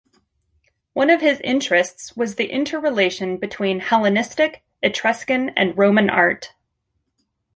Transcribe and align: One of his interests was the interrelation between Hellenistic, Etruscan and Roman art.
One 0.93 1.11
of 1.11 1.21
his 1.21 1.39
interests 1.41 2.17
was 2.17 2.33
the 2.33 2.47
interrelation 2.49 3.37
between 3.37 3.81
Hellenistic, 3.81 4.63
Etruscan 4.81 5.49
and 5.49 5.77
Roman 5.77 6.09
art. 6.09 6.53